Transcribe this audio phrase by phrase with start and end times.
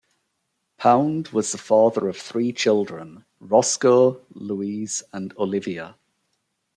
[0.77, 5.95] Pound was the father of three children: Roscoe, Louise, and Olivia.